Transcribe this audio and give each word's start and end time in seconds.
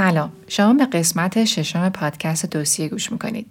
سلام. 0.00 0.32
شما 0.48 0.72
به 0.72 0.86
قسمت 0.86 1.44
ششم 1.44 1.88
پادکست 1.88 2.46
دوسیه 2.46 2.88
گوش 2.88 3.12
می‌کنید. 3.12 3.46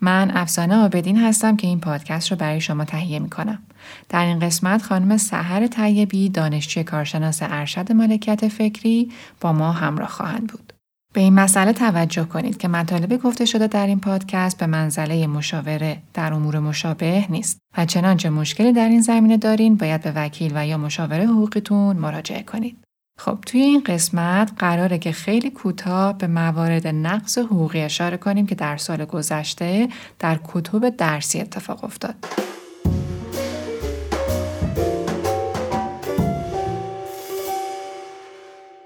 من 0.00 0.30
افسانه 0.34 0.76
آبدین 0.76 1.16
هستم 1.16 1.56
که 1.56 1.66
این 1.66 1.80
پادکست 1.80 2.30
رو 2.30 2.36
برای 2.36 2.60
شما 2.60 2.84
تهیه 2.84 3.18
می‌کنم. 3.18 3.58
در 4.08 4.24
این 4.24 4.38
قسمت 4.38 4.82
خانم 4.82 5.16
سحر 5.16 5.66
طیبی 5.66 6.28
دانشجوی 6.28 6.84
کارشناس 6.84 7.38
ارشد 7.42 7.92
مالکیت 7.92 8.48
فکری 8.48 9.10
با 9.40 9.52
ما 9.52 9.72
همراه 9.72 10.08
خواهند 10.08 10.46
بود. 10.46 10.72
به 11.12 11.20
این 11.20 11.34
مسئله 11.34 11.72
توجه 11.72 12.24
کنید 12.24 12.56
که 12.56 12.68
مطالب 12.68 13.22
گفته 13.22 13.44
شده 13.44 13.66
در 13.66 13.86
این 13.86 14.00
پادکست 14.00 14.58
به 14.58 14.66
منزله 14.66 15.26
مشاوره 15.26 15.96
در 16.14 16.32
امور 16.32 16.58
مشابه 16.58 17.24
نیست 17.28 17.58
و 17.78 17.86
چنانچه 17.86 18.30
مشکلی 18.30 18.72
در 18.72 18.88
این 18.88 19.00
زمینه 19.00 19.36
دارین 19.36 19.76
باید 19.76 20.02
به 20.02 20.12
وکیل 20.16 20.52
و 20.54 20.66
یا 20.66 20.78
مشاور 20.78 21.20
حقوقیتون 21.20 21.96
مراجعه 21.96 22.42
کنید. 22.42 22.83
خب 23.18 23.38
توی 23.46 23.60
این 23.60 23.82
قسمت 23.86 24.52
قراره 24.58 24.98
که 24.98 25.12
خیلی 25.12 25.50
کوتاه 25.50 26.18
به 26.18 26.26
موارد 26.26 26.86
نقص 26.86 27.38
حقوقی 27.38 27.80
اشاره 27.80 28.16
کنیم 28.16 28.46
که 28.46 28.54
در 28.54 28.76
سال 28.76 29.04
گذشته 29.04 29.88
در 30.18 30.40
کتب 30.44 30.88
درسی 30.88 31.40
اتفاق 31.40 31.84
افتاد. 31.84 32.14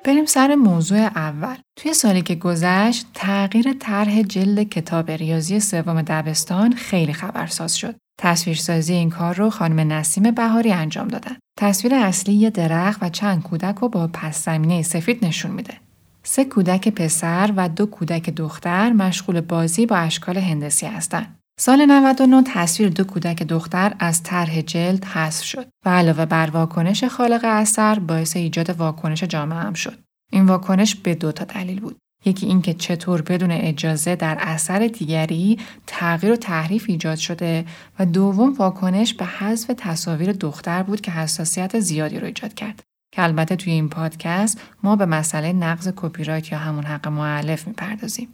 بریم 0.05 0.27
سر 0.27 0.55
موضوع 0.55 0.99
اول. 0.99 1.57
توی 1.77 1.95
سالی 1.95 2.23
که 2.23 2.35
گذشت 2.35 3.07
تغییر 3.15 3.73
طرح 3.73 4.23
جلد 4.23 4.69
کتاب 4.69 5.11
ریاضی 5.11 5.61
سوم 5.61 6.03
دبستان 6.03 6.73
خیلی 6.73 7.13
خبرساز 7.13 7.77
شد. 7.77 7.95
تصویرسازی 8.19 8.93
این 8.93 9.11
کار 9.11 9.35
رو 9.35 9.51
خانم 9.51 9.93
نسیم 9.93 10.31
بهاری 10.31 10.73
انجام 10.73 11.09
دادن. 11.09 11.37
تصویر 11.59 11.95
اصلی 11.95 12.35
یه 12.35 12.51
درخت 12.51 13.03
و 13.03 13.09
چند 13.09 13.43
کودک 13.43 13.77
رو 13.77 13.89
با 13.89 14.11
پس 14.13 14.45
زمینه 14.45 14.83
سفید 14.83 15.25
نشون 15.25 15.51
میده. 15.51 15.75
سه 16.23 16.45
کودک 16.45 16.89
پسر 16.89 17.53
و 17.57 17.69
دو 17.69 17.87
کودک 17.87 18.31
دختر 18.31 18.93
مشغول 18.93 19.41
بازی 19.41 19.87
با 19.87 19.97
اشکال 19.97 20.39
هندسی 20.39 20.87
هستند. 20.87 21.39
سال 21.61 21.87
99 21.87 22.43
تصویر 22.47 22.89
دو 22.89 23.05
کودک 23.05 23.43
دختر 23.43 23.95
از 23.99 24.23
طرح 24.23 24.61
جلد 24.61 25.05
حذف 25.05 25.45
شد 25.45 25.69
و 25.87 25.89
علاوه 25.89 26.25
بر 26.25 26.51
واکنش 26.51 27.05
خالق 27.05 27.41
اثر 27.45 27.99
باعث 27.99 28.37
ایجاد 28.37 28.71
واکنش 28.71 29.25
جامعه 29.25 29.59
هم 29.59 29.75
شد. 29.75 29.99
این 30.33 30.47
واکنش 30.47 30.95
به 30.95 31.15
دو 31.15 31.33
تا 31.33 31.45
دلیل 31.45 31.81
بود. 31.81 31.97
یکی 32.29 32.47
اینکه 32.47 32.75
چطور 32.75 33.23
بدون 33.23 33.51
اجازه 33.51 34.17
در 34.17 34.39
اثر 34.41 34.87
دیگری 34.87 35.59
تغییر 35.87 36.33
و 36.33 36.37
تحریف 36.37 36.85
ایجاد 36.89 37.19
شده 37.19 37.65
و 37.99 38.07
دوم 38.07 38.53
واکنش 38.53 39.15
به 39.15 39.25
حذف 39.25 39.71
تصاویر 39.77 40.33
دختر 40.33 40.83
بود 40.83 41.01
که 41.01 41.11
حساسیت 41.11 41.81
زیادی 41.81 42.19
رو 42.21 42.27
ایجاد 42.27 42.55
کرد. 42.55 42.83
که 43.13 43.23
البته 43.23 43.57
توی 43.57 43.73
این 43.73 43.89
پادکست 43.89 44.61
ما 44.83 44.97
به 44.97 45.07
مسئله 45.07 45.53
نقض 45.53 45.93
کپی 45.97 46.25
رایت 46.25 46.53
یا 46.53 46.59
همون 46.59 46.85
حق 46.85 47.09
معلف 47.09 47.67
می‌پردازیم. 47.67 48.29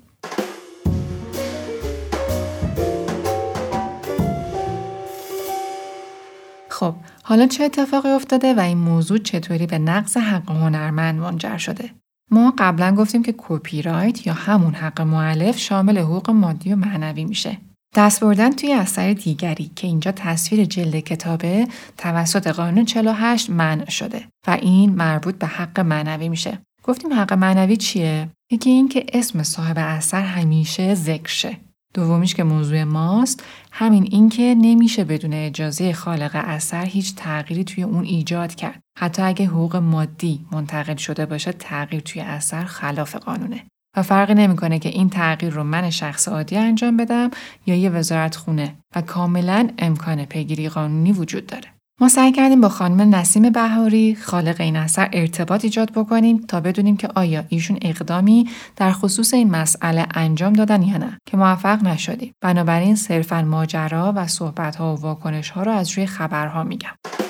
خب 6.69 6.95
حالا 7.23 7.47
چه 7.47 7.65
اتفاقی 7.65 8.09
افتاده 8.09 8.55
و 8.55 8.61
این 8.61 8.79
موضوع 8.79 9.19
چطوری 9.19 9.67
به 9.67 9.79
نقض 9.79 10.17
حق 10.17 10.51
هنرمند 10.51 11.21
منجر 11.21 11.57
شده؟ 11.57 11.91
ما 12.35 12.55
قبلا 12.59 12.95
گفتیم 12.95 13.23
که 13.23 13.35
کپی 13.39 13.83
رایت 13.83 14.27
یا 14.27 14.33
همون 14.33 14.75
حق 14.75 15.01
معلف 15.01 15.59
شامل 15.59 15.99
حقوق 15.99 16.31
مادی 16.31 16.73
و 16.73 16.77
معنوی 16.77 17.25
میشه. 17.25 17.59
دست 17.95 18.21
بردن 18.21 18.51
توی 18.51 18.73
اثر 18.73 19.13
دیگری 19.13 19.71
که 19.77 19.87
اینجا 19.87 20.13
تصویر 20.13 20.65
جلد 20.65 21.01
کتابه 21.01 21.69
توسط 21.99 22.47
قانون 22.47 22.85
48 22.85 23.51
منع 23.51 23.91
شده 23.91 24.25
و 24.47 24.51
این 24.51 24.95
مربوط 24.95 25.35
به 25.35 25.47
حق 25.47 25.81
معنوی 25.81 26.29
میشه. 26.29 26.59
گفتیم 26.83 27.13
حق 27.13 27.33
معنوی 27.33 27.77
چیه؟ 27.77 28.29
یکی 28.51 28.71
این 28.71 28.89
که 28.89 29.07
اسم 29.13 29.43
صاحب 29.43 29.77
اثر 29.79 30.23
همیشه 30.23 30.95
ذکر 30.95 31.29
شه. 31.29 31.57
دومیش 31.95 32.35
که 32.35 32.45
موضوع 32.45 32.85
ماست 32.85 33.45
همین 33.73 34.09
اینکه 34.11 34.55
نمیشه 34.59 35.05
بدون 35.05 35.33
اجازه 35.33 35.93
خالق 35.93 36.31
اثر 36.35 36.85
هیچ 36.85 37.15
تغییری 37.15 37.65
توی 37.65 37.83
اون 37.83 38.05
ایجاد 38.05 38.55
کرد. 38.55 38.81
حتی 38.99 39.23
اگه 39.23 39.47
حقوق 39.47 39.77
مادی 39.77 40.47
منتقل 40.53 40.97
شده 40.97 41.27
باشه 41.27 41.53
تغییر 41.53 42.03
توی 42.03 42.23
اثر 42.23 42.65
خلاف 42.65 43.17
قانونه. 43.17 43.65
و 43.97 44.03
فرقی 44.03 44.35
نمی‌کنه 44.35 44.79
که 44.79 44.89
این 44.89 45.11
تغییر 45.11 45.53
رو 45.53 45.65
من 45.65 45.91
شخص 45.91 46.29
عادی 46.29 46.57
انجام 46.57 46.97
بدم 46.97 47.31
یا 47.67 47.75
یه 47.75 47.91
وزارت 47.91 48.37
خونه 48.37 48.75
و 48.97 49.03
کاملا 49.03 49.69
امکان 49.79 50.25
پیگیری 50.25 50.69
قانونی 50.69 51.13
وجود 51.13 51.47
داره. 51.47 51.74
ما 52.01 52.09
سعی 52.09 52.33
کردیم 52.33 52.61
با 52.61 52.69
خانم 52.69 53.15
نسیم 53.15 53.51
بهاری 53.51 54.15
خالق 54.15 54.61
این 54.61 54.77
اثر 54.77 55.09
ارتباط 55.13 55.65
ایجاد 55.65 55.93
بکنیم 55.93 56.39
تا 56.39 56.61
بدونیم 56.61 56.97
که 56.97 57.09
آیا 57.15 57.45
ایشون 57.49 57.79
اقدامی 57.83 58.51
در 58.77 58.93
خصوص 58.93 59.35
این 59.35 59.51
مسئله 59.51 60.07
انجام 60.15 60.53
دادن 60.53 60.83
یا 60.83 60.97
نه 60.97 61.19
که 61.27 61.37
موفق 61.37 61.83
نشدیم. 61.83 62.35
بنابراین 62.41 62.97
صرفا 62.97 63.43
ماجرا 63.43 64.13
و 64.17 64.27
صحبت 64.27 64.77
ها 64.77 64.97
و 64.97 65.01
واکنش 65.01 65.51
ها 65.51 65.63
رو 65.63 65.73
از 65.73 65.91
روی 65.91 66.07
خبرها 66.07 66.65
میگم. 66.65 67.24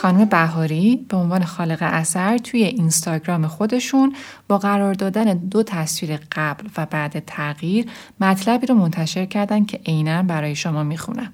خانم 0.00 0.24
بهاری 0.24 1.06
به 1.08 1.16
عنوان 1.16 1.44
خالق 1.44 1.78
اثر 1.80 2.38
توی 2.38 2.62
اینستاگرام 2.62 3.46
خودشون 3.46 4.14
با 4.48 4.58
قرار 4.58 4.94
دادن 4.94 5.34
دو 5.34 5.62
تصویر 5.62 6.20
قبل 6.32 6.68
و 6.76 6.86
بعد 6.86 7.22
تغییر 7.26 7.86
مطلبی 8.20 8.66
رو 8.66 8.74
منتشر 8.74 9.26
کردن 9.26 9.64
که 9.64 9.80
عینا 9.86 10.22
برای 10.22 10.54
شما 10.54 10.82
می‌خونم. 10.82 11.32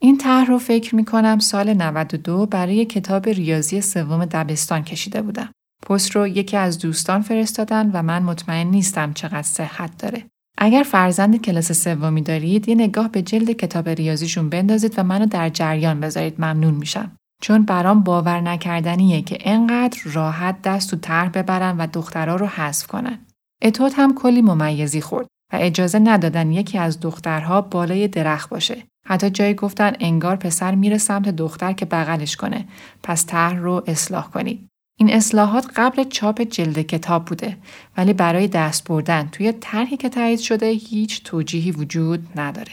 این 0.00 0.18
طرح 0.18 0.46
رو 0.46 0.58
فکر 0.58 0.94
می‌کنم 0.94 1.38
سال 1.38 1.74
92 1.74 2.46
برای 2.46 2.84
کتاب 2.84 3.28
ریاضی 3.28 3.80
سوم 3.80 4.24
دبستان 4.24 4.84
کشیده 4.84 5.22
بودم. 5.22 5.48
پست 5.86 6.10
رو 6.10 6.26
یکی 6.26 6.56
از 6.56 6.78
دوستان 6.78 7.22
فرستادن 7.22 7.90
و 7.90 8.02
من 8.02 8.22
مطمئن 8.22 8.66
نیستم 8.66 9.12
چقدر 9.12 9.42
صحت 9.42 9.98
داره. 9.98 10.24
اگر 10.58 10.82
فرزند 10.82 11.42
کلاس 11.42 11.72
سومی 11.72 12.22
دارید 12.22 12.68
یه 12.68 12.74
نگاه 12.74 13.08
به 13.08 13.22
جلد 13.22 13.50
کتاب 13.50 13.88
ریاضیشون 13.88 14.48
بندازید 14.48 14.98
و 14.98 15.02
منو 15.02 15.26
در 15.26 15.48
جریان 15.48 16.00
بذارید 16.00 16.34
ممنون 16.38 16.74
میشم. 16.74 17.17
چون 17.42 17.64
برام 17.64 18.00
باور 18.02 18.40
نکردنیه 18.40 19.22
که 19.22 19.38
انقدر 19.40 19.98
راحت 20.04 20.62
دست 20.62 20.90
تو 20.90 20.96
طرح 20.96 21.28
ببرن 21.28 21.76
و 21.76 21.86
دخترها 21.86 22.36
رو 22.36 22.46
حذف 22.46 22.86
کنن. 22.86 23.18
اتوت 23.62 23.92
هم 23.96 24.14
کلی 24.14 24.42
ممیزی 24.42 25.00
خورد 25.00 25.26
و 25.52 25.56
اجازه 25.60 25.98
ندادن 25.98 26.52
یکی 26.52 26.78
از 26.78 27.00
دخترها 27.00 27.60
بالای 27.60 28.08
درخت 28.08 28.50
باشه. 28.50 28.82
حتی 29.06 29.30
جایی 29.30 29.54
گفتن 29.54 29.92
انگار 30.00 30.36
پسر 30.36 30.74
میره 30.74 30.98
سمت 30.98 31.28
دختر 31.28 31.72
که 31.72 31.84
بغلش 31.84 32.36
کنه. 32.36 32.68
پس 33.02 33.26
طرح 33.26 33.56
رو 33.58 33.82
اصلاح 33.86 34.30
کنید. 34.30 34.68
این 35.00 35.12
اصلاحات 35.12 35.66
قبل 35.76 36.04
چاپ 36.04 36.40
جلد 36.40 36.78
کتاب 36.78 37.24
بوده 37.24 37.56
ولی 37.96 38.12
برای 38.12 38.48
دست 38.48 38.88
بردن 38.88 39.28
توی 39.32 39.52
طرحی 39.52 39.96
که 39.96 40.08
تایید 40.08 40.38
شده 40.38 40.66
هیچ 40.66 41.22
توجیهی 41.22 41.70
وجود 41.70 42.28
نداره. 42.36 42.72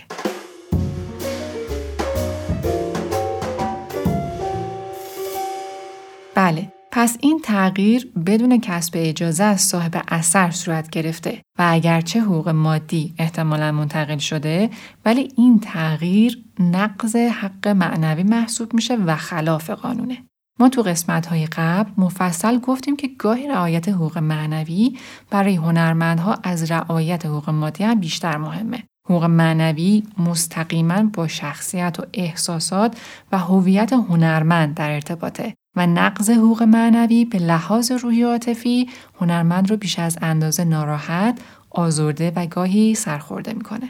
بله 6.35 6.71
پس 6.91 7.17
این 7.19 7.39
تغییر 7.43 8.11
بدون 8.25 8.59
کسب 8.59 8.93
اجازه 8.95 9.43
از 9.43 9.61
صاحب 9.61 10.03
اثر 10.07 10.51
صورت 10.51 10.89
گرفته 10.89 11.41
و 11.59 11.67
اگرچه 11.67 12.21
حقوق 12.21 12.49
مادی 12.49 13.13
احتمالا 13.17 13.71
منتقل 13.71 14.17
شده 14.17 14.69
ولی 15.05 15.33
این 15.37 15.59
تغییر 15.59 16.43
نقض 16.59 17.15
حق 17.15 17.67
معنوی 17.67 18.23
محسوب 18.23 18.73
میشه 18.73 18.95
و 18.95 19.15
خلاف 19.15 19.69
قانونه. 19.69 20.17
ما 20.59 20.69
تو 20.69 20.81
قسمت 20.81 21.25
های 21.25 21.45
قبل 21.45 21.91
مفصل 21.97 22.59
گفتیم 22.59 22.95
که 22.95 23.09
گاهی 23.19 23.47
رعایت 23.47 23.89
حقوق 23.89 24.17
معنوی 24.17 24.97
برای 25.29 25.55
هنرمندها 25.55 26.37
از 26.43 26.71
رعایت 26.71 27.25
حقوق 27.25 27.49
مادی 27.49 27.83
هم 27.83 27.99
بیشتر 27.99 28.37
مهمه. 28.37 28.83
حقوق 29.09 29.23
معنوی 29.23 30.03
مستقیما 30.17 31.03
با 31.03 31.27
شخصیت 31.27 31.99
و 31.99 32.03
احساسات 32.13 32.97
و 33.31 33.37
هویت 33.37 33.93
هنرمند 33.93 34.75
در 34.75 34.91
ارتباطه 34.91 35.53
و 35.75 35.87
نقض 35.87 36.29
حقوق 36.29 36.63
معنوی 36.63 37.25
به 37.25 37.39
لحاظ 37.39 37.91
روحی 37.91 38.23
و 38.23 38.27
عاطفی 38.27 38.89
هنرمند 39.21 39.69
رو 39.69 39.77
بیش 39.77 39.99
از 39.99 40.17
اندازه 40.21 40.63
ناراحت، 40.63 41.39
آزرده 41.69 42.31
و 42.35 42.45
گاهی 42.45 42.95
سرخورده 42.95 43.53
می‌کنه. 43.53 43.89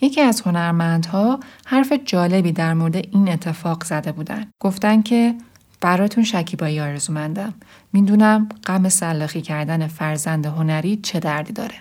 یکی 0.00 0.20
از 0.20 0.40
هنرمندها 0.40 1.40
حرف 1.66 1.92
جالبی 2.04 2.52
در 2.52 2.74
مورد 2.74 2.96
این 2.96 3.28
اتفاق 3.28 3.84
زده 3.84 4.12
بودن. 4.12 4.46
گفتن 4.60 5.02
که 5.02 5.34
براتون 5.80 6.24
شکیبایی 6.24 6.80
آرزومندم. 6.80 7.54
می‌دونم 7.92 8.48
غم 8.66 8.88
سلاخی 8.88 9.42
کردن 9.42 9.86
فرزند 9.86 10.46
هنری 10.46 10.96
چه 10.96 11.20
دردی 11.20 11.52
داره. 11.52 11.74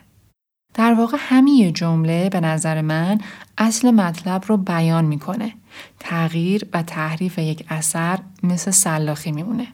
در 0.74 0.94
واقع 0.94 1.18
همین 1.20 1.74
جمله 1.74 2.30
به 2.30 2.40
نظر 2.40 2.82
من 2.82 3.18
اصل 3.58 3.92
مطلب 3.92 4.44
رو 4.48 4.58
بیان 4.58 5.06
می‌کنه. 5.06 5.54
تغییر 6.00 6.68
و 6.74 6.84
تحریف 6.84 7.38
یک 7.38 7.66
اثر 7.70 8.20
مثل 8.44 8.72
سلاخی 8.72 9.32
میمونه. 9.32 9.68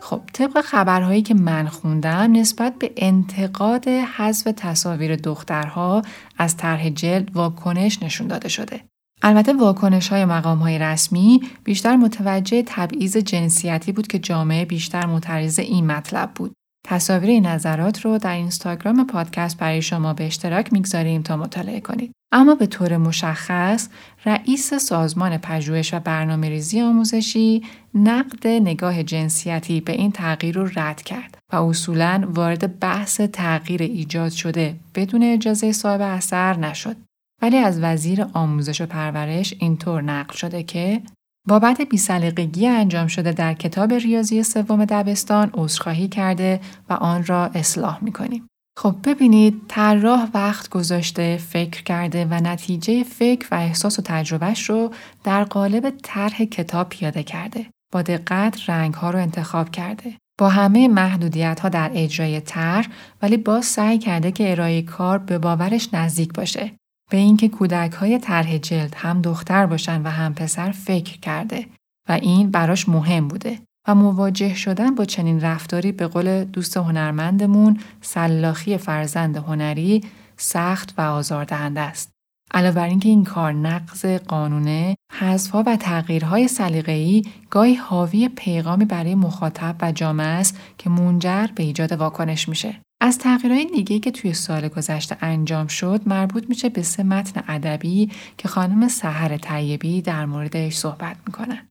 خب 0.00 0.20
طبق 0.32 0.60
خبرهایی 0.60 1.22
که 1.22 1.34
من 1.34 1.68
خوندم 1.68 2.32
نسبت 2.32 2.74
به 2.78 2.92
انتقاد 2.96 3.88
حذف 3.88 4.52
تصاویر 4.56 5.16
دخترها 5.16 6.02
از 6.38 6.56
طرح 6.56 6.88
جلد 6.88 7.36
واکنش 7.36 8.02
نشون 8.02 8.26
داده 8.26 8.48
شده. 8.48 8.80
البته 9.22 9.52
واکنش 9.52 10.08
های 10.08 10.24
مقام 10.24 10.58
های 10.58 10.78
رسمی 10.78 11.40
بیشتر 11.64 11.96
متوجه 11.96 12.62
تبعیض 12.66 13.16
جنسیتی 13.16 13.92
بود 13.92 14.06
که 14.06 14.18
جامعه 14.18 14.64
بیشتر 14.64 15.06
متریز 15.06 15.58
این 15.58 15.86
مطلب 15.86 16.30
بود. 16.34 16.52
تصاویر 16.86 17.30
این 17.30 17.46
نظرات 17.46 18.00
رو 18.00 18.18
در 18.18 18.34
اینستاگرام 18.34 19.06
پادکست 19.06 19.58
برای 19.58 19.82
شما 19.82 20.14
به 20.14 20.26
اشتراک 20.26 20.72
می‌گذاریم 20.72 21.22
تا 21.22 21.36
مطالعه 21.36 21.80
کنید. 21.80 22.12
اما 22.32 22.54
به 22.54 22.66
طور 22.66 22.96
مشخص 22.96 23.88
رئیس 24.24 24.74
سازمان 24.74 25.38
پژوهش 25.38 25.94
و 25.94 26.00
برنامه 26.00 26.48
ریزی 26.48 26.80
آموزشی 26.80 27.62
نقد 27.94 28.46
نگاه 28.46 29.02
جنسیتی 29.02 29.80
به 29.80 29.92
این 29.92 30.12
تغییر 30.12 30.54
رو 30.54 30.70
رد 30.76 31.02
کرد 31.02 31.38
و 31.52 31.56
اصولا 31.56 32.28
وارد 32.34 32.80
بحث 32.80 33.20
تغییر 33.20 33.82
ایجاد 33.82 34.32
شده 34.32 34.76
بدون 34.94 35.22
اجازه 35.22 35.72
صاحب 35.72 36.00
اثر 36.00 36.56
نشد. 36.56 36.96
ولی 37.42 37.56
از 37.56 37.80
وزیر 37.80 38.26
آموزش 38.32 38.80
و 38.80 38.86
پرورش 38.86 39.54
اینطور 39.58 40.02
نقل 40.02 40.34
شده 40.34 40.62
که 40.62 41.02
بابت 41.48 41.80
بیسلیقگی 41.80 42.66
انجام 42.66 43.06
شده 43.06 43.32
در 43.32 43.54
کتاب 43.54 43.92
ریاضی 43.92 44.42
سوم 44.42 44.84
دبستان 44.84 45.50
عذرخواهی 45.54 46.08
کرده 46.08 46.60
و 46.88 46.92
آن 46.92 47.26
را 47.26 47.44
اصلاح 47.44 48.04
می‌کنیم. 48.04 48.46
خب 48.78 48.96
ببینید 49.04 49.62
طراح 49.68 50.28
وقت 50.34 50.68
گذاشته 50.68 51.36
فکر 51.36 51.82
کرده 51.82 52.24
و 52.24 52.34
نتیجه 52.34 53.02
فکر 53.02 53.48
و 53.50 53.54
احساس 53.54 53.98
و 53.98 54.02
تجربهش 54.02 54.70
رو 54.70 54.92
در 55.24 55.44
قالب 55.44 55.94
طرح 56.02 56.44
کتاب 56.44 56.88
پیاده 56.88 57.22
کرده. 57.22 57.66
با 57.92 58.02
دقت 58.02 58.70
رنگ 58.70 58.94
ها 58.94 59.10
رو 59.10 59.18
انتخاب 59.18 59.70
کرده. 59.70 60.14
با 60.38 60.48
همه 60.48 60.88
محدودیت 60.88 61.60
ها 61.60 61.68
در 61.68 61.90
اجرای 61.94 62.40
طرح 62.40 62.86
ولی 63.22 63.36
باز 63.36 63.64
سعی 63.64 63.98
کرده 63.98 64.32
که 64.32 64.50
ارائه 64.50 64.82
کار 64.82 65.18
به 65.18 65.38
باورش 65.38 65.88
نزدیک 65.92 66.32
باشه. 66.32 66.72
به 67.10 67.16
اینکه 67.16 67.48
کودک 67.48 67.92
های 67.92 68.18
طرح 68.18 68.58
جلد 68.58 68.94
هم 68.96 69.22
دختر 69.22 69.66
باشن 69.66 70.02
و 70.02 70.08
هم 70.08 70.34
پسر 70.34 70.70
فکر 70.70 71.20
کرده 71.20 71.66
و 72.08 72.12
این 72.12 72.50
براش 72.50 72.88
مهم 72.88 73.28
بوده 73.28 73.58
و 73.88 73.94
مواجه 73.94 74.54
شدن 74.54 74.94
با 74.94 75.04
چنین 75.04 75.40
رفتاری 75.40 75.92
به 75.92 76.06
قول 76.06 76.44
دوست 76.44 76.76
هنرمندمون 76.76 77.80
سلاخی 78.00 78.78
فرزند 78.78 79.36
هنری 79.36 80.04
سخت 80.36 80.94
و 80.98 81.00
آزاردهنده 81.00 81.80
است. 81.80 82.10
علاوه 82.54 82.74
بر 82.74 82.86
اینکه 82.86 83.08
این 83.08 83.24
کار 83.24 83.52
نقض 83.52 84.06
قانونه، 84.06 84.96
حذفها 85.12 85.64
و 85.66 85.76
تغییرهای 85.76 86.48
سلیقه‌ای 86.48 87.24
گاهی 87.50 87.74
حاوی 87.74 88.28
پیغامی 88.28 88.84
برای 88.84 89.14
مخاطب 89.14 89.76
و 89.80 89.92
جامعه 89.92 90.26
است 90.26 90.60
که 90.78 90.90
منجر 90.90 91.46
به 91.54 91.62
ایجاد 91.62 91.92
واکنش 91.92 92.48
میشه. 92.48 92.80
از 93.00 93.18
تغییرهای 93.18 93.64
دیگه 93.64 93.98
که 93.98 94.10
توی 94.10 94.34
سال 94.34 94.68
گذشته 94.68 95.16
انجام 95.20 95.66
شد 95.66 96.00
مربوط 96.06 96.44
میشه 96.48 96.68
به 96.68 96.82
سه 96.82 97.02
متن 97.02 97.44
ادبی 97.48 98.10
که 98.38 98.48
خانم 98.48 98.88
سحر 98.88 99.36
طیبی 99.36 100.02
در 100.02 100.26
موردش 100.26 100.74
صحبت 100.74 101.16
می‌کنن. 101.26 101.68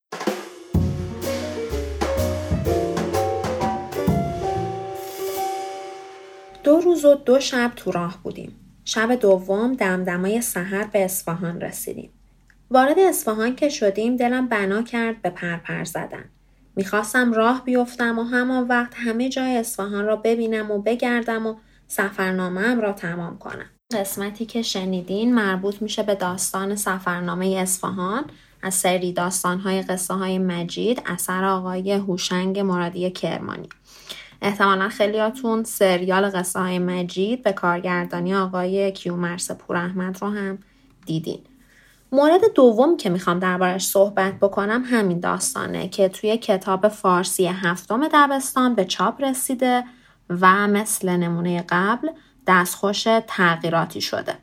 دو 6.64 6.80
روز 6.80 7.06
و 7.06 7.16
دو 7.16 7.40
شب 7.40 7.72
تو 7.76 7.92
راه 7.92 8.20
بودیم. 8.24 8.56
شب 8.86 9.16
دوم 9.16 9.74
دمدمای 9.74 10.42
سحر 10.42 10.84
به 10.84 11.06
اصفهان 11.06 11.62
رسیدیم. 11.62 12.10
وارد 12.72 13.00
اصفهان 13.00 13.56
که 13.56 13.70
شدیم 13.70 14.18
دلم 14.18 14.48
بنا 14.48 14.82
کرد 14.82 15.22
به 15.22 15.30
پرپر 15.30 15.84
زدن. 15.84 16.35
می‌خواستم 16.76 17.34
راه 17.34 17.64
بیفتم 17.66 18.20
و 18.20 18.24
همان 18.24 18.68
وقت 18.68 18.94
همه 18.96 19.30
جای 19.30 19.58
اصفهان 19.58 20.06
را 20.06 20.16
ببینم 20.16 20.72
و 20.72 20.82
بگردم 20.82 21.48
و 21.48 21.56
سفرنامه 21.88 22.76
را 22.76 22.94
تمام 22.94 23.38
کنم. 23.38 23.70
قسمتی 23.94 24.46
که 24.46 24.62
شنیدین 24.62 25.36
مربوط 25.36 25.82
میشه 25.82 26.04
به 26.04 26.16
داستان 26.16 26.76
سفرنامه 26.76 27.48
اصفهان 27.48 28.26
از 28.62 28.74
سری 28.74 29.14
داستانهای 29.14 29.82
قصه 29.82 30.14
های 30.14 30.40
مجید 30.40 31.02
اثر 31.06 31.44
آقای 31.44 31.92
هوشنگ 31.92 32.60
مرادی 32.60 33.12
کرمانی. 33.12 33.70
احتمالا 34.42 34.90
خیلیاتون 34.90 35.64
سریال 35.64 36.30
قصه 36.30 36.60
های 36.60 36.80
مجید 36.80 37.44
به 37.44 37.54
کارگردانی 37.54 38.36
آقای 38.36 38.92
کیومرس 38.92 39.52
پوراحمد 39.52 40.18
رو 40.22 40.30
هم 40.30 40.58
دیدین. 41.06 41.40
مورد 42.16 42.54
دوم 42.56 42.98
که 42.98 43.10
می‌خوام 43.10 43.40
دربارش 43.40 43.88
صحبت 43.88 44.34
بکنم 44.34 44.84
همین 44.86 45.20
داستانه 45.20 45.88
که 45.88 46.10
توی 46.10 46.38
کتاب 46.38 46.88
فارسی 46.88 47.48
هفتم 47.48 48.08
دبستان 48.08 48.76
به 48.76 48.86
چاپ 48.86 49.24
رسیده 49.24 49.84
و 50.30 50.68
مثل 50.68 51.10
نمونه 51.10 51.66
قبل 51.70 52.10
دستخوش 52.48 53.08
تغییراتی 53.28 54.02
شده. 54.02 54.36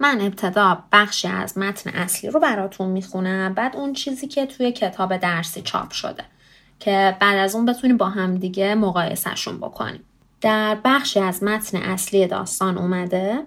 من 0.00 0.20
ابتدا 0.20 0.84
بخشی 0.92 1.28
از 1.28 1.58
متن 1.58 1.90
اصلی 1.90 2.30
رو 2.30 2.40
براتون 2.40 2.88
می‌خونم 2.88 3.54
بعد 3.54 3.76
اون 3.76 3.92
چیزی 3.92 4.28
که 4.28 4.46
توی 4.46 4.72
کتاب 4.72 5.16
درسی 5.16 5.62
چاپ 5.62 5.90
شده 5.90 6.24
که 6.78 7.16
بعد 7.20 7.38
از 7.38 7.54
اون 7.54 7.66
بتونیم 7.66 7.96
با 7.96 8.08
هم 8.08 8.36
دیگه 8.36 8.74
مقایسهشون 8.74 9.58
بکنیم. 9.58 10.04
در 10.40 10.78
بخشی 10.84 11.20
از 11.20 11.42
متن 11.42 11.78
اصلی 11.78 12.26
داستان 12.26 12.78
اومده 12.78 13.46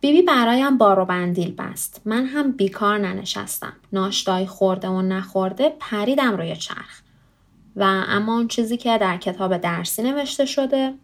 بیبی 0.00 0.22
برایم 0.22 0.78
بار 0.78 1.04
بندیل 1.04 1.54
بست. 1.54 2.02
من 2.04 2.26
هم 2.26 2.52
بیکار 2.52 2.98
ننشستم. 2.98 3.72
ناشتای 3.92 4.46
خورده 4.46 4.88
و 4.88 5.02
نخورده 5.02 5.76
پریدم 5.80 6.36
روی 6.36 6.56
چرخ. 6.56 7.02
و 7.76 7.82
اما 8.08 8.36
اون 8.36 8.48
چیزی 8.48 8.76
که 8.76 8.98
در 8.98 9.16
کتاب 9.16 9.56
درسی 9.56 10.02
نوشته 10.02 10.44
شده 10.44 10.94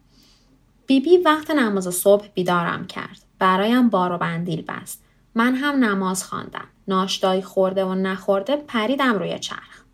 بیبی 0.86 1.16
وقت 1.16 1.50
نماز 1.50 1.94
صبح 1.94 2.26
بیدارم 2.34 2.86
کرد. 2.86 3.24
برایم 3.38 3.88
بار 3.88 4.16
بندیل 4.16 4.62
بست. 4.62 5.04
من 5.34 5.54
هم 5.54 5.84
نماز 5.84 6.24
خواندم. 6.24 6.68
ناشتای 6.88 7.42
خورده 7.42 7.84
و 7.84 7.94
نخورده 7.94 8.56
پریدم 8.56 9.18
روی 9.18 9.38
چرخ. 9.38 9.84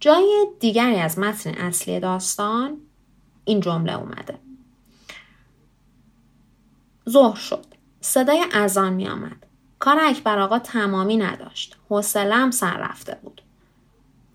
جای 0.00 0.46
دیگری 0.60 0.96
از 0.96 1.18
متن 1.18 1.50
اصلی 1.50 2.00
داستان 2.00 2.76
این 3.44 3.60
جمله 3.60 3.98
اومده. 3.98 4.38
ظهر 7.08 7.36
شد. 7.36 7.71
صدای 8.04 8.44
اذان 8.52 8.92
می 8.92 9.08
آمد. 9.08 9.46
کار 9.78 9.98
اکبر 10.00 10.38
آقا 10.38 10.58
تمامی 10.58 11.16
نداشت. 11.16 11.76
حوصلم 11.88 12.50
سر 12.50 12.76
رفته 12.76 13.18
بود. 13.22 13.42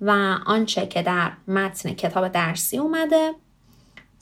و 0.01 0.38
آنچه 0.45 0.88
که 0.88 1.01
در 1.01 1.31
متن 1.47 1.93
کتاب 1.93 2.27
درسی 2.27 2.77
اومده 2.77 3.36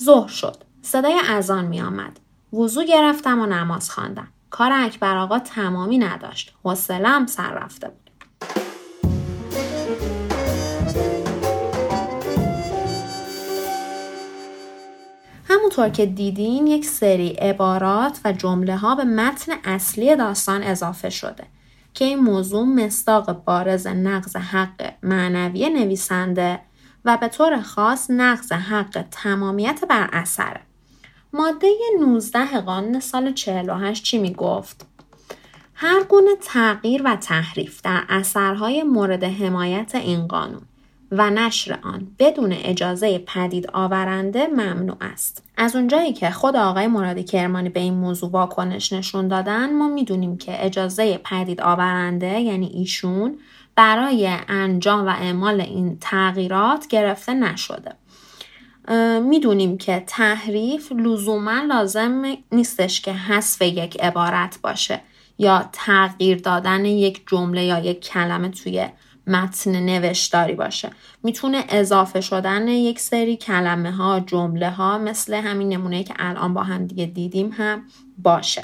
ظهر 0.03 0.27
شد. 0.27 0.63
صدای 0.81 1.21
اذان 1.29 1.65
می 1.65 1.81
آمد. 1.81 2.19
وضو 2.53 2.83
گرفتم 2.83 3.39
و 3.39 3.45
نماز 3.45 3.91
خواندم. 3.91 4.27
کار 4.49 4.71
اکبر 4.73 5.17
آقا 5.17 5.39
تمامی 5.39 5.97
نداشت. 5.97 6.53
حوصلم 6.63 7.25
سر 7.25 7.53
رفته 7.53 7.87
بود. 7.89 8.04
همونطور 15.65 15.89
که 15.89 16.05
دیدین 16.05 16.67
یک 16.67 16.85
سری 16.85 17.29
عبارات 17.29 18.19
و 18.25 18.33
جمله 18.33 18.77
ها 18.77 18.95
به 18.95 19.03
متن 19.03 19.51
اصلی 19.63 20.15
داستان 20.15 20.63
اضافه 20.63 21.09
شده 21.09 21.43
که 21.93 22.05
این 22.05 22.19
موضوع 22.19 22.65
مستاق 22.65 23.31
بارز 23.31 23.87
نقض 23.87 24.35
حق 24.35 24.93
معنوی 25.03 25.69
نویسنده 25.69 26.59
و 27.05 27.17
به 27.17 27.27
طور 27.27 27.61
خاص 27.61 28.09
نقض 28.09 28.51
حق 28.51 29.05
تمامیت 29.11 29.83
بر 29.89 30.09
اثره. 30.13 30.61
ماده 31.33 31.67
19 31.99 32.61
قانون 32.61 32.99
سال 32.99 33.33
48 33.33 34.03
چی 34.03 34.17
می 34.17 34.33
گفت؟ 34.33 34.85
هر 35.73 36.03
گونه 36.03 36.35
تغییر 36.41 37.01
و 37.05 37.15
تحریف 37.15 37.81
در 37.81 38.03
اثرهای 38.09 38.83
مورد 38.83 39.23
حمایت 39.23 39.95
این 39.95 40.27
قانون 40.27 40.61
و 41.11 41.29
نشر 41.29 41.79
آن 41.83 42.07
بدون 42.19 42.51
اجازه 42.51 43.17
پدید 43.17 43.69
آورنده 43.73 44.47
ممنوع 44.47 44.97
است. 45.01 45.43
از 45.57 45.75
اونجایی 45.75 46.13
که 46.13 46.29
خود 46.29 46.55
آقای 46.55 46.87
مرادی 46.87 47.23
کرمانی 47.23 47.69
به 47.69 47.79
این 47.79 47.93
موضوع 47.93 48.31
واکنش 48.31 48.93
نشون 48.93 49.27
دادن 49.27 49.73
ما 49.73 49.87
می‌دونیم 49.87 50.37
که 50.37 50.65
اجازه 50.65 51.17
پدید 51.17 51.61
آورنده 51.61 52.39
یعنی 52.39 52.67
ایشون 52.67 53.39
برای 53.75 54.27
انجام 54.47 55.05
و 55.05 55.09
اعمال 55.09 55.61
این 55.61 55.97
تغییرات 56.01 56.87
گرفته 56.87 57.33
نشده. 57.33 57.91
می‌دونیم 59.21 59.77
که 59.77 60.03
تحریف 60.07 60.91
لزوما 60.91 61.61
لازم 61.69 62.23
نیستش 62.51 63.01
که 63.01 63.13
حذف 63.13 63.61
یک 63.61 64.01
عبارت 64.01 64.59
باشه 64.63 65.01
یا 65.37 65.69
تغییر 65.73 66.37
دادن 66.37 66.85
یک 66.85 67.21
جمله 67.27 67.63
یا 67.63 67.79
یک 67.79 68.01
کلمه 68.01 68.49
توی 68.49 68.87
متن 69.27 69.71
نوشتاری 69.71 70.53
باشه. 70.53 70.89
می‌تونه 71.23 71.63
اضافه 71.69 72.21
شدن 72.21 72.67
یک 72.67 72.99
سری 72.99 73.37
کلمه 73.37 73.91
ها 73.91 74.19
جمله 74.19 74.69
ها 74.69 74.97
مثل 74.97 75.33
همین 75.33 75.69
نمونه 75.69 76.03
که 76.03 76.13
الان 76.17 76.53
با 76.53 76.63
هم 76.63 76.85
دیگه 76.85 77.05
دیدیم 77.05 77.49
هم 77.57 77.83
باشه. 78.17 78.63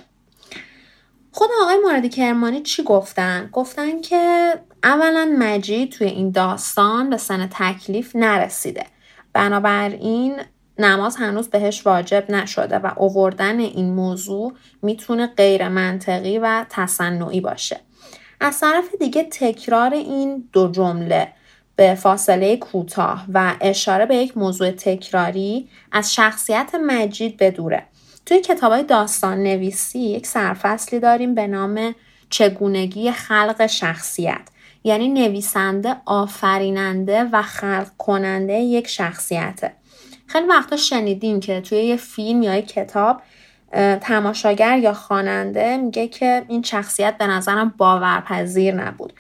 خود 1.32 1.50
آقای 1.62 1.78
موردی 1.84 2.10
کرمانی 2.10 2.62
چی 2.62 2.84
گفتن؟ 2.84 3.50
گفتن 3.52 4.02
که 4.02 4.54
اولا 4.84 5.36
مجید 5.40 5.92
توی 5.92 6.08
این 6.08 6.32
داستان 6.32 7.10
به 7.10 7.18
سن 7.18 7.50
تکلیف 7.52 8.16
نرسیده. 8.16 8.86
بنابراین 9.34 10.40
نماز 10.78 11.16
هنوز 11.16 11.48
بهش 11.48 11.88
واجب 11.88 12.32
نشده 12.32 12.78
و 12.78 12.92
اووردن 12.98 13.60
این 13.60 13.94
موضوع 13.94 14.54
می‌تونه 14.82 15.28
غیر 15.28 15.70
منطقی 15.70 16.40
و 16.40 16.66
تصنعی 16.70 17.42
باشه. 17.42 17.80
از 18.42 18.60
طرف 18.60 18.86
دیگه 19.00 19.24
تکرار 19.24 19.94
این 19.94 20.50
دو 20.54 20.72
جمله 20.72 21.28
به 21.76 21.96
فاصله 21.96 22.58
کوتاه 22.58 23.26
و 23.34 23.56
اشاره 23.62 24.06
به 24.06 24.16
یک 24.16 24.38
موضوع 24.38 24.72
تکراری 24.72 25.70
از 25.92 26.14
شخصیت 26.14 26.76
مجید 26.88 27.38
بدوره 27.38 27.84
توی 28.26 28.42
کتاب 28.42 28.72
های 28.72 28.84
داستان 28.84 29.44
نویسی 29.44 30.00
یک 30.00 30.28
سرفصلی 30.28 31.00
داریم 31.00 31.36
به 31.36 31.48
نام 31.48 31.96
چگونگی 32.30 33.12
خلق 33.12 33.66
شخصیت. 33.66 34.42
یعنی 34.84 35.10
نویسنده 35.10 35.96
آفریننده 36.06 37.24
و 37.24 37.42
خلق 37.42 37.88
کننده 37.98 38.54
یک 38.54 38.88
شخصیته. 38.88 39.72
خیلی 40.28 40.48
وقتا 40.48 40.78
شنیدیم 40.78 41.40
که 41.40 41.62
توی 41.62 41.78
یه 41.78 41.96
فیلم 41.96 42.44
یا 42.44 42.56
یه 42.56 42.62
کتاب 42.62 43.22
تماشاگر 44.02 44.78
یا 44.78 44.94
خواننده 44.94 45.78
میگه 45.78 46.08
که 46.08 46.46
این 46.48 46.64
شخصیت 46.64 47.18
به 47.18 47.28
نظرم 47.28 47.74
باورپذیر 47.78 48.76
نبود. 48.76 49.14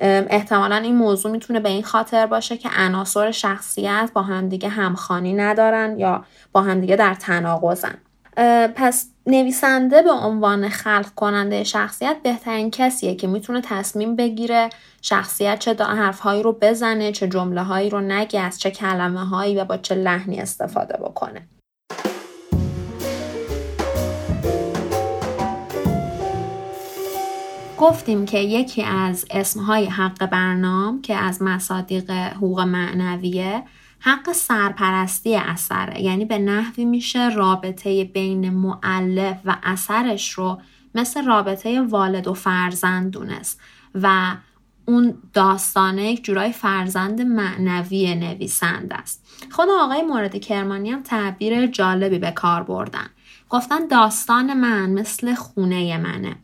احتمالا 0.00 0.76
این 0.76 0.96
موضوع 0.96 1.32
می‌تونه 1.32 1.60
به 1.60 1.68
این 1.68 1.82
خاطر 1.82 2.26
باشه 2.26 2.56
که 2.56 2.68
عناصر 2.76 3.30
شخصیت 3.30 4.10
با 4.14 4.22
همدیگه 4.22 4.68
همخانی 4.68 5.32
ندارن 5.32 5.98
یا 5.98 6.24
با 6.52 6.62
همدیگه 6.62 6.96
در 6.96 7.14
تناقضن. 7.14 7.94
پس 8.74 9.10
نویسنده 9.26 10.02
به 10.02 10.10
عنوان 10.10 10.68
خلق 10.68 11.08
کننده 11.16 11.64
شخصیت 11.64 12.16
بهترین 12.22 12.70
کسیه 12.70 13.14
که 13.14 13.26
می‌تونه 13.26 13.60
تصمیم 13.60 14.16
بگیره 14.16 14.68
شخصیت 15.02 15.58
چه 15.58 15.74
حرفهایی 15.74 16.42
رو 16.42 16.58
بزنه 16.60 17.12
چه 17.12 17.28
جمله 17.28 17.62
هایی 17.62 17.90
رو 17.90 18.00
نگه 18.00 18.40
از 18.40 18.60
چه 18.60 18.70
کلمه 18.70 19.26
هایی 19.26 19.56
و 19.56 19.64
با 19.64 19.76
چه 19.76 19.94
لحنی 19.94 20.40
استفاده 20.40 20.96
بکنه. 20.96 21.48
گفتیم 27.78 28.26
که 28.26 28.38
یکی 28.38 28.82
از 28.82 29.26
اسمهای 29.30 29.84
حق 29.84 30.26
برنام 30.26 31.02
که 31.02 31.16
از 31.16 31.42
مصادیق 31.42 32.10
حقوق 32.10 32.60
معنویه 32.60 33.62
حق 34.00 34.32
سرپرستی 34.32 35.36
اثره. 35.36 36.02
یعنی 36.02 36.24
به 36.24 36.38
نحوی 36.38 36.84
میشه 36.84 37.28
رابطه 37.28 38.04
بین 38.04 38.50
معلف 38.50 39.36
و 39.44 39.56
اثرش 39.62 40.32
رو 40.32 40.60
مثل 40.94 41.24
رابطه 41.24 41.82
والد 41.82 42.26
و 42.26 42.34
فرزند 42.34 43.10
دونست 43.10 43.60
و 43.94 44.36
اون 44.84 45.14
داستانه 45.32 46.12
یک 46.12 46.24
جورای 46.24 46.52
فرزند 46.52 47.20
معنوی 47.20 48.14
نویسنده 48.14 48.94
است. 48.94 49.26
خود 49.50 49.68
آقای 49.80 50.02
مورد 50.02 50.36
کرمانی 50.36 50.90
هم 50.90 51.02
تعبیر 51.02 51.66
جالبی 51.66 52.18
به 52.18 52.30
کار 52.30 52.62
بردن. 52.62 53.06
گفتن 53.48 53.86
داستان 53.86 54.54
من 54.54 54.90
مثل 54.90 55.34
خونه 55.34 55.98
منه. 55.98 56.36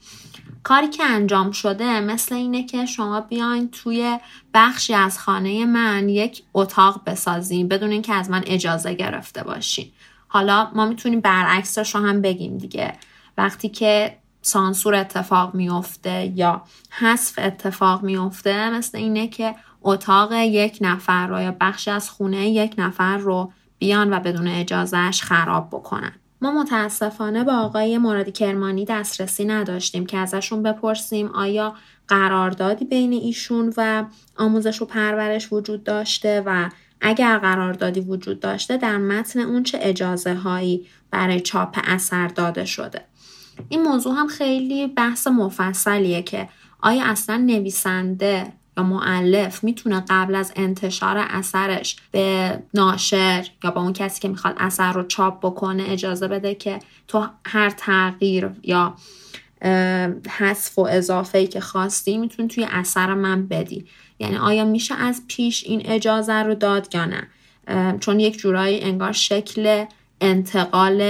کاری 0.65 0.89
که 0.89 1.05
انجام 1.05 1.51
شده 1.51 2.01
مثل 2.01 2.35
اینه 2.35 2.67
که 2.67 2.87
شما 2.87 3.21
بیاین 3.21 3.71
توی 3.71 4.19
بخشی 4.55 4.95
از 4.95 5.19
خانه 5.19 5.67
من 5.67 6.09
یک 6.09 6.43
اتاق 6.55 7.01
بسازیم 7.07 7.69
بدون 7.69 7.91
اینکه 7.91 8.15
از 8.15 8.31
من 8.31 8.43
اجازه 8.47 8.95
گرفته 8.95 9.43
باشین. 9.43 9.91
حالا 10.29 10.71
ما 10.75 10.87
می‌تونیم 10.87 11.21
برعکسش 11.21 11.95
رو 11.95 12.01
هم 12.01 12.23
بگیم 12.23 12.59
دیگه. 12.59 12.95
وقتی 13.39 13.69
که 13.69 14.17
سانسور 14.43 14.95
اتفاق 14.95 15.55
میفته 15.55 16.33
یا 16.37 16.63
حذف 16.91 17.39
اتفاق 17.39 18.03
میفته 18.03 18.71
مثل 18.71 18.99
اینه 18.99 19.29
که 19.29 19.55
اتاق 19.83 20.33
یک 20.33 20.79
نفر 20.81 21.27
رو 21.27 21.41
یا 21.41 21.57
بخشی 21.61 21.91
از 21.91 22.11
خونه 22.11 22.49
یک 22.49 22.75
نفر 22.79 23.17
رو 23.17 23.53
بیان 23.79 24.13
و 24.13 24.21
بدون 24.21 24.49
اجازهش 24.49 25.23
خراب 25.23 25.69
بکنن. 25.69 26.13
ما 26.45 26.63
متاسفانه 26.63 27.45
با 27.45 27.53
آقای 27.53 27.99
مرادی 27.99 28.33
کرمانی 28.33 28.85
دسترسی 28.85 29.45
نداشتیم 29.45 30.07
که 30.07 30.19
ازشون 30.19 30.63
بپرسیم 30.63 31.27
آیا 31.27 31.75
قراردادی 32.09 32.85
بین 32.85 33.13
ایشون 33.13 33.73
و 33.77 34.05
آموزش 34.37 34.83
و 34.83 34.85
پرورش 34.85 35.53
وجود 35.53 35.85
داشته 35.85 36.43
و 36.47 36.69
اگر 37.01 37.39
قراردادی 37.39 38.01
وجود 38.01 38.41
داشته 38.41 38.77
در 38.77 38.99
متن 38.99 39.41
اون 39.41 39.63
چه 39.63 39.79
اجازه 39.83 40.35
هایی 40.35 40.87
برای 41.11 41.41
چاپ 41.41 41.81
اثر 41.85 42.29
داده 42.29 42.65
شده. 42.65 43.05
این 43.69 43.83
موضوع 43.83 44.15
هم 44.15 44.27
خیلی 44.27 44.87
بحث 44.87 45.27
مفصلیه 45.27 46.23
که 46.23 46.49
آیا 46.83 47.05
اصلا 47.05 47.37
نویسنده 47.37 48.53
یا 48.79 48.85
معلف 48.85 49.65
می‌تونه 49.65 50.05
قبل 50.09 50.35
از 50.35 50.53
انتشار 50.57 51.17
اثرش 51.19 51.97
به 52.11 52.59
ناشر 52.75 53.47
یا 53.65 53.71
با 53.71 53.81
اون 53.81 53.93
کسی 53.93 54.21
که 54.21 54.29
می‌خواد 54.29 54.55
اثر 54.59 54.93
رو 54.93 55.03
چاپ 55.03 55.39
بکنه 55.47 55.85
اجازه 55.89 56.29
بده 56.29 56.55
که 56.55 56.79
تو 57.09 57.27
هر 57.47 57.71
تغییر 57.71 58.51
یا 58.63 58.95
حذف 60.39 60.79
و 60.79 60.83
اضافه 60.91 61.39
ای 61.39 61.47
که 61.47 61.61
خواستی 61.61 62.19
می‌تونی 62.19 62.49
توی 62.49 62.67
اثر 62.71 63.15
من 63.15 63.47
بدی. 63.47 63.87
یعنی 64.19 64.37
آیا 64.37 64.65
میشه 64.65 64.95
از 64.95 65.23
پیش 65.29 65.65
این 65.65 65.83
اجازه 65.85 66.33
رو 66.33 66.55
داد 66.55 66.95
یا 66.95 67.05
نه؟ 67.05 67.29
چون 68.01 68.21
یک 68.21 68.39
جورایی 68.39 68.81
انگار 68.81 69.13
شکل 69.13 69.85
انتقال 70.21 71.03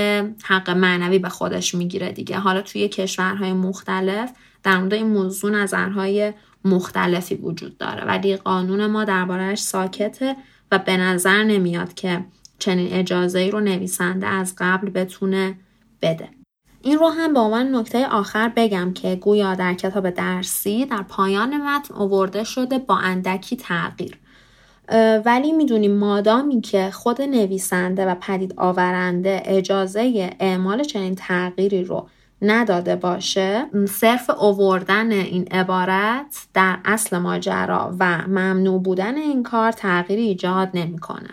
حق 0.42 0.70
معنوی 0.70 1.18
به 1.18 1.28
خودش 1.28 1.74
می‌گیره 1.74 2.12
دیگه. 2.12 2.38
حالا 2.38 2.62
توی 2.62 2.88
کشورهای 2.88 3.52
مختلف 3.52 4.32
در 4.62 4.78
مورد 4.78 4.94
این 4.94 5.06
موضوع 5.06 5.50
نظرهای 5.50 6.32
مختلفی 6.64 7.34
وجود 7.34 7.78
داره. 7.78 8.04
ولی 8.04 8.36
قانون 8.36 8.86
ما 8.86 9.04
دربارهش 9.04 9.58
ساکته 9.58 10.36
و 10.72 10.78
به 10.78 10.96
نظر 10.96 11.42
نمیاد 11.42 11.94
که 11.94 12.24
چنین 12.58 12.92
اجازه 12.92 13.38
ای 13.38 13.50
رو 13.50 13.60
نویسنده 13.60 14.26
از 14.26 14.54
قبل 14.58 14.90
بتونه 14.90 15.58
بده. 16.02 16.28
این 16.82 16.98
رو 16.98 17.08
هم 17.08 17.34
به 17.34 17.40
عنوان 17.40 17.74
نکته 17.74 18.06
آخر 18.06 18.52
بگم 18.56 18.92
که 18.92 19.16
گویا 19.16 19.54
در 19.54 19.74
کتاب 19.74 20.10
درسی 20.10 20.86
در 20.86 21.02
پایان 21.02 21.56
متن 21.56 21.94
اوورده 21.94 22.44
شده 22.44 22.78
با 22.78 22.96
اندکی 22.96 23.56
تغییر. 23.56 24.18
ولی 25.24 25.52
می‌دونیم 25.52 25.94
مادامی 25.94 26.60
که 26.60 26.90
خود 26.90 27.22
نویسنده 27.22 28.06
و 28.06 28.14
پدید 28.14 28.54
آورنده 28.56 29.42
اجازه 29.44 30.30
اعمال 30.40 30.82
چنین 30.82 31.14
تغییری 31.14 31.84
رو 31.84 32.08
نداده 32.44 32.96
باشه 32.96 33.66
صرف 33.88 34.30
اووردن 34.30 35.12
این 35.12 35.48
عبارت 35.50 36.46
در 36.54 36.78
اصل 36.84 37.18
ماجرا 37.18 37.96
و 38.00 38.18
ممنوع 38.28 38.82
بودن 38.82 39.16
این 39.16 39.42
کار 39.42 39.72
تغییری 39.72 40.22
ایجاد 40.22 40.70
نمی‌کنه. 40.74 41.28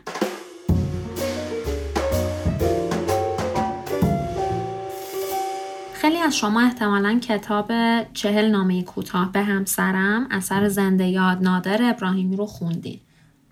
خیلی 5.93 6.17
از 6.17 6.37
شما 6.37 6.61
احتمالا 6.61 7.19
کتاب 7.19 7.71
چهل 8.13 8.51
نامه 8.51 8.83
کوتاه 8.83 9.31
به 9.31 9.41
همسرم 9.41 10.27
اثر 10.31 10.67
زنده 10.67 11.07
یاد 11.07 11.37
نادر 11.41 11.79
ابراهیمی 11.81 12.35
رو 12.35 12.45
خوندین 12.45 12.99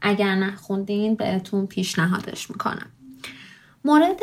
اگر 0.02 0.36
نخوندین 0.36 1.16
بهتون 1.16 1.66
پیشنهادش 1.68 2.50
می‌کنم 2.50 2.88
مورد 3.86 4.20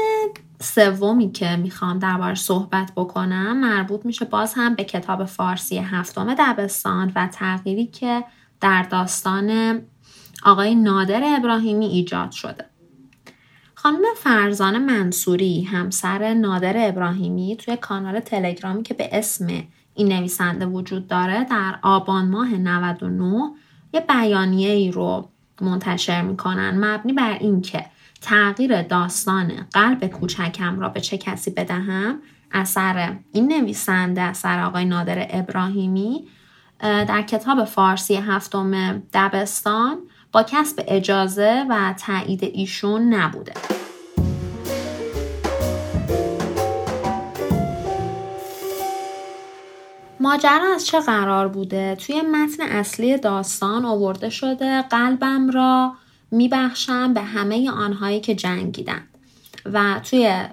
سومی 0.61 1.33
که 1.33 1.57
می‌خوام 1.57 1.99
دربارش 1.99 2.41
صحبت 2.41 2.93
بکنم 2.97 3.61
مربوط 3.61 4.07
میشه 4.07 4.25
باز 4.25 4.55
هم 4.57 4.75
به 4.75 4.85
کتاب 4.85 5.25
فارسی 5.25 5.79
هفتم 5.79 6.35
دبستان 6.35 7.13
و 7.17 7.29
تغییری 7.33 7.87
که 7.87 8.25
در 8.61 8.83
داستان 8.83 9.81
آقای 10.43 10.75
نادر 10.75 11.23
ابراهیمی 11.25 11.87
ایجاد 11.87 12.31
شده. 12.31 12.65
خانم 13.75 14.03
فرزان 14.17 14.79
منصوری 14.79 15.63
همسر 15.63 16.35
نادر 16.35 16.89
ابراهیمی 16.89 17.57
توی 17.57 17.77
کانال 17.77 18.21
تلگرامی 18.21 18.83
که 18.83 18.95
به 18.95 19.09
اسم 19.13 19.47
این 19.95 20.13
نویسنده 20.13 20.67
وجود 20.67 21.07
داره 21.07 21.45
در 21.45 21.79
آبان 21.83 22.29
ماه 22.29 22.55
99 22.55 23.51
یه 23.93 24.01
بیانیه 24.01 24.73
ای 24.73 24.91
رو 24.91 25.29
منتشر 25.61 26.23
می‌کنن. 26.23 26.85
مبنی 26.85 27.13
بر 27.13 27.39
اینکه 27.41 27.87
تغییر 28.21 28.83
داستان 28.83 29.67
قلب 29.73 30.07
کوچکم 30.07 30.81
را 30.81 30.89
به 30.89 31.01
چه 31.01 31.19
کسی 31.19 31.51
بدهم 31.51 32.23
اثر 32.53 33.17
این 33.33 33.53
نویسنده 33.53 34.21
اثر 34.21 34.65
آقای 34.65 34.85
نادر 34.85 35.27
ابراهیمی 35.31 36.29
در 36.81 37.23
کتاب 37.23 37.65
فارسی 37.65 38.17
هفتم 38.17 39.03
دبستان 39.13 39.99
با 40.33 40.43
کسب 40.43 40.85
اجازه 40.89 41.67
و 41.71 41.95
تایید 42.07 42.45
ایشون 42.45 43.15
نبوده 43.15 43.53
ماجرا 50.21 50.75
از 50.75 50.87
چه 50.87 51.01
قرار 51.01 51.49
بوده؟ 51.49 51.95
توی 51.95 52.23
متن 52.23 52.63
اصلی 52.63 53.19
داستان 53.19 53.85
آورده 53.85 54.31
شده 54.31 54.83
قلبم 54.83 55.51
را 55.51 55.93
میبخشم 56.31 57.15
به 57.15 57.21
همه 57.21 57.71
آنهایی 57.71 58.21
که 58.21 58.35
جنگیدن. 58.35 59.03
و 59.65 60.01
توی 60.11 60.45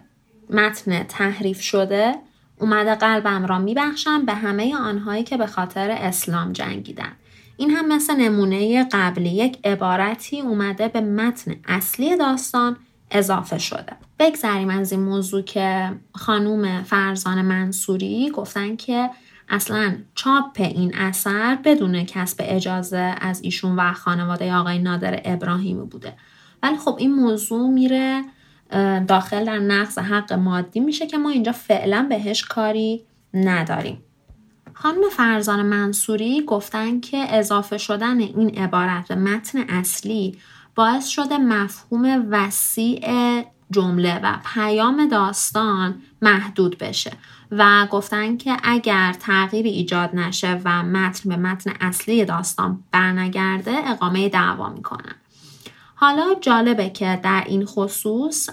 متن 0.49 1.03
تحریف 1.03 1.61
شده 1.61 2.15
اومده 2.59 2.95
قلبم 2.95 3.45
را 3.45 3.59
میبخشم 3.59 4.25
به 4.25 4.33
همه 4.33 4.75
آنهایی 4.75 5.23
که 5.23 5.37
به 5.37 5.47
خاطر 5.47 5.89
اسلام 5.91 6.53
جنگیدن. 6.53 7.11
این 7.57 7.71
هم 7.71 7.87
مثل 7.87 8.15
نمونه 8.15 8.83
قبلی. 8.91 9.29
یک 9.29 9.59
عبارتی 9.63 10.41
اومده 10.41 10.87
به 10.87 11.01
متن 11.01 11.55
اصلی 11.67 12.17
داستان 12.17 12.77
اضافه 13.11 13.57
شده. 13.57 13.93
بگذریم 14.19 14.69
از 14.69 14.91
این 14.91 15.01
موضوع 15.01 15.41
که 15.41 15.91
خانوم 16.13 16.83
فرزان 16.83 17.41
منصوری 17.41 18.29
گفتن 18.29 18.75
که 18.75 19.09
اصلا 19.53 19.95
چاپ 20.15 20.57
این 20.57 20.95
اثر 20.95 21.57
بدون 21.63 22.03
کسب 22.03 22.37
اجازه 22.43 23.15
از 23.21 23.41
ایشون 23.43 23.75
و 23.75 23.93
خانواده 23.93 24.53
آقای 24.53 24.79
نادر 24.79 25.21
ابراهیمی 25.25 25.85
بوده. 25.85 26.13
ولی 26.63 26.77
خب 26.77 26.95
این 26.99 27.15
موضوع 27.15 27.69
میره 27.69 28.23
داخل 29.07 29.45
در 29.45 29.59
نقص 29.59 29.97
حق 29.97 30.33
مادی 30.33 30.79
میشه 30.79 31.07
که 31.07 31.17
ما 31.17 31.29
اینجا 31.29 31.51
فعلا 31.51 32.05
بهش 32.09 32.43
کاری 32.43 33.03
نداریم. 33.33 34.03
خانم 34.73 35.01
فرزان 35.11 35.61
منصوری 35.61 36.45
گفتن 36.45 36.99
که 36.99 37.17
اضافه 37.35 37.77
شدن 37.77 38.19
این 38.19 38.57
عبارت 38.57 39.07
به 39.07 39.15
متن 39.15 39.59
اصلی 39.69 40.37
باعث 40.75 41.07
شده 41.07 41.37
مفهوم 41.37 42.27
وسیع 42.29 43.43
جمله 43.71 44.19
و 44.23 44.37
پیام 44.53 45.07
داستان 45.07 45.95
محدود 46.21 46.77
بشه 46.77 47.11
و 47.51 47.87
گفتن 47.91 48.37
که 48.37 48.57
اگر 48.63 49.13
تغییری 49.13 49.69
ایجاد 49.69 50.15
نشه 50.15 50.61
و 50.65 50.83
متن 50.83 51.29
به 51.29 51.35
متن 51.35 51.73
اصلی 51.81 52.25
داستان 52.25 52.83
برنگرده 52.91 53.89
اقامه 53.89 54.29
دعوا 54.29 54.69
می‌کنن. 54.69 55.15
حالا 55.95 56.25
جالبه 56.41 56.89
که 56.89 57.19
در 57.23 57.43
این 57.47 57.65
خصوص 57.65 58.49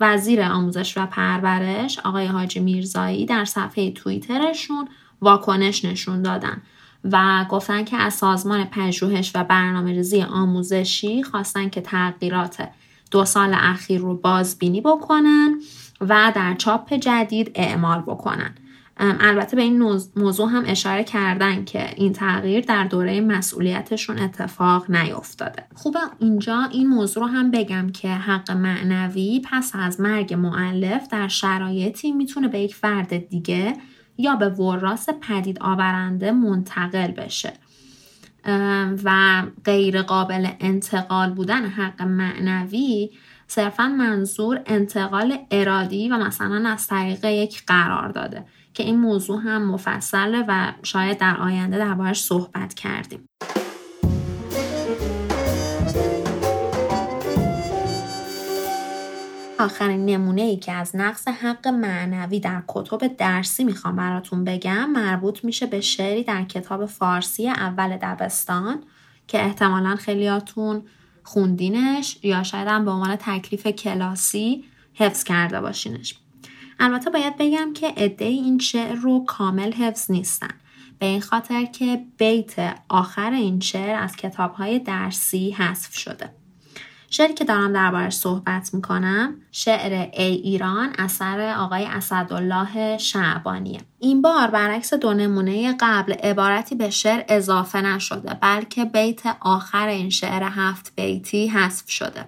وزیر 0.00 0.42
آموزش 0.42 0.98
و 0.98 1.06
پرورش 1.06 1.98
آقای 1.98 2.26
حاجی 2.26 2.60
میرزایی 2.60 3.26
در 3.26 3.44
صفحه 3.44 3.90
توییترشون 3.90 4.88
واکنش 5.20 5.84
نشون 5.84 6.22
دادن 6.22 6.62
و 7.04 7.46
گفتن 7.50 7.84
که 7.84 7.96
از 7.96 8.14
سازمان 8.14 8.64
پژوهش 8.64 9.32
و 9.34 9.44
برنامه 9.44 9.92
ریزی 9.92 10.22
آموزشی 10.22 11.22
خواستن 11.22 11.68
که 11.68 11.80
تغییرات 11.80 12.68
دو 13.10 13.24
سال 13.24 13.54
اخیر 13.54 14.00
رو 14.00 14.14
بازبینی 14.16 14.80
بکنن 14.80 15.60
و 16.00 16.32
در 16.34 16.54
چاپ 16.54 16.94
جدید 16.94 17.50
اعمال 17.54 18.00
بکنن. 18.00 18.54
البته 19.02 19.56
به 19.56 19.62
این 19.62 19.82
موضوع 20.16 20.48
هم 20.48 20.64
اشاره 20.66 21.04
کردن 21.04 21.64
که 21.64 21.90
این 21.96 22.12
تغییر 22.12 22.64
در 22.64 22.84
دوره 22.84 23.20
مسئولیتشون 23.20 24.18
اتفاق 24.18 24.90
نیفتاده. 24.90 25.64
خوبه 25.74 25.98
اینجا 26.18 26.62
این 26.70 26.88
موضوع 26.88 27.22
رو 27.22 27.28
هم 27.28 27.50
بگم 27.50 27.90
که 27.90 28.08
حق 28.08 28.50
معنوی 28.50 29.42
پس 29.50 29.72
از 29.74 30.00
مرگ 30.00 30.34
معلف 30.34 31.08
در 31.08 31.28
شرایطی 31.28 32.12
می‌تونه 32.12 32.48
به 32.48 32.60
یک 32.60 32.74
فرد 32.74 33.28
دیگه 33.28 33.76
یا 34.18 34.36
به 34.36 34.48
وراس 34.48 35.08
پدید 35.20 35.58
آورنده 35.60 36.32
منتقل 36.32 37.10
بشه. 37.10 37.52
و 39.04 39.42
غیر 39.64 40.02
قابل 40.02 40.48
انتقال 40.60 41.30
بودن 41.30 41.64
حق 41.66 42.02
معنوی 42.02 43.10
صرفا 43.46 43.88
منظور 43.88 44.60
انتقال 44.66 45.38
ارادی 45.50 46.08
و 46.08 46.18
مثلا 46.18 46.68
از 46.68 46.86
طریق 46.86 47.24
یک 47.24 47.62
قرار 47.66 48.08
داده 48.08 48.44
که 48.74 48.82
این 48.82 49.00
موضوع 49.00 49.40
هم 49.40 49.70
مفصله 49.70 50.44
و 50.48 50.72
شاید 50.82 51.18
در 51.18 51.36
آینده 51.36 51.78
دربارش 51.78 52.22
صحبت 52.22 52.74
کردیم. 52.74 53.28
آخرین 59.60 60.06
نمونه 60.06 60.42
ای 60.42 60.56
که 60.56 60.72
از 60.72 60.96
نقص 60.96 61.28
حق 61.28 61.68
معنوی 61.68 62.40
در 62.40 62.62
کتب 62.68 63.16
درسی 63.16 63.64
می‌خوام 63.64 63.96
براتون 63.96 64.44
بگم 64.44 64.90
مربوط 64.90 65.44
میشه 65.44 65.66
به 65.66 65.80
شعری 65.80 66.24
در 66.24 66.44
کتاب 66.44 66.86
فارسی 66.86 67.48
اول 67.48 67.96
دبستان 67.96 68.82
که 69.28 69.44
احتمالا 69.44 69.96
خیلیاتون 69.96 70.82
خوندینش 71.22 72.18
یا 72.22 72.42
شاید 72.42 72.68
هم 72.68 72.84
به 72.84 72.90
عنوان 72.90 73.16
تکلیف 73.16 73.66
کلاسی 73.66 74.64
حفظ 74.94 75.24
کرده 75.24 75.60
باشینش. 75.60 76.14
البته 76.80 77.10
باید 77.10 77.36
بگم 77.36 77.72
که 77.72 77.88
عده 77.96 78.24
این 78.24 78.58
شعر 78.58 78.94
رو 78.94 79.24
کامل 79.24 79.72
حفظ 79.72 80.10
نیستن. 80.10 80.54
به 80.98 81.06
این 81.06 81.20
خاطر 81.20 81.64
که 81.64 82.04
بیت 82.18 82.54
آخر 82.88 83.32
این 83.32 83.60
شعر 83.60 83.94
از 83.94 84.16
کتابهای 84.16 84.78
درسی 84.78 85.50
حذف 85.50 85.96
شده. 85.96 86.39
شعری 87.12 87.34
که 87.34 87.44
دارم 87.44 87.72
دربارش 87.72 88.14
صحبت 88.14 88.74
می‌کنم 88.74 89.34
شعر 89.52 90.08
ای 90.12 90.34
ایران 90.34 90.92
اثر 90.98 91.54
آقای 91.58 91.84
اسدالله 91.84 92.98
شعبانیه. 92.98 93.80
این 93.98 94.22
بار 94.22 94.46
برعکس 94.46 94.94
دو 94.94 95.14
نمونه 95.14 95.76
قبل 95.80 96.12
عبارتی 96.12 96.74
به 96.74 96.90
شعر 96.90 97.24
اضافه 97.28 97.80
نشده 97.80 98.34
بلکه 98.34 98.84
بیت 98.84 99.22
آخر 99.40 99.88
این 99.88 100.10
شعر 100.10 100.42
هفت 100.42 100.92
بیتی 100.96 101.48
حذف 101.48 101.90
شده. 101.90 102.24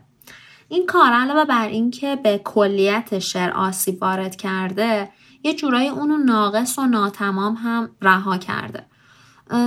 این 0.68 0.86
کار 0.86 1.12
علاوه 1.12 1.44
بر 1.44 1.68
اینکه 1.68 2.16
به 2.16 2.40
کلیت 2.44 3.18
شعر 3.18 3.50
آسیب 3.50 4.02
وارد 4.02 4.36
کرده 4.36 5.08
یه 5.42 5.54
جورایی 5.54 5.88
اونو 5.88 6.16
ناقص 6.16 6.78
و 6.78 6.86
ناتمام 6.86 7.54
هم 7.54 7.90
رها 8.00 8.38
کرده. 8.38 8.86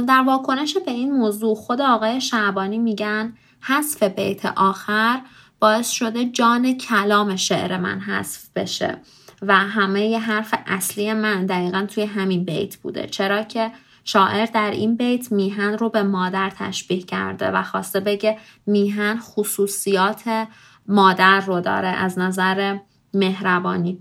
در 0.08 0.24
واکنش 0.28 0.78
به 0.78 0.92
این 0.92 1.14
موضوع 1.14 1.56
خود 1.56 1.82
آقای 1.82 2.22
شعبانی 2.22 2.78
میگن 2.78 3.34
حذف 3.68 4.04
بیت 4.04 4.46
آخر 4.46 5.22
باعث 5.60 5.90
شده 5.90 6.26
جان 6.26 6.78
کلام 6.78 7.36
شعر 7.36 7.78
من 7.78 8.00
حذف 8.00 8.50
بشه 8.56 8.98
و 9.42 9.56
همه 9.56 10.08
ی 10.08 10.16
حرف 10.16 10.54
اصلی 10.68 11.14
من 11.14 11.46
دقیقا 11.46 11.86
توی 11.86 12.04
همین 12.04 12.44
بیت 12.44 12.78
بوده. 12.78 13.08
چرا 13.08 13.44
که 13.44 13.72
شاعر 14.04 14.46
در 14.46 14.72
این 14.72 14.96
بیت 14.96 15.32
میهن 15.32 15.78
رو 15.78 15.90
به 15.90 16.04
مادر 16.04 16.50
تشبیه 16.50 17.02
کرده 17.02 17.52
و 17.52 17.64
خواسته 17.64 18.00
بگه 18.00 18.38
میهن 18.66 19.20
خصوصیات 19.20 20.48
مادر 20.88 21.40
رو 21.40 21.62
داره 21.62 21.88
از 21.88 22.20
نظر 22.20 22.78
مهربانی. 23.14 23.98